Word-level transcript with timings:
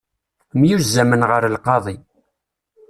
Myuzzamen 0.59 1.21
ɣer 1.29 1.43
lqaḍi. 1.55 1.97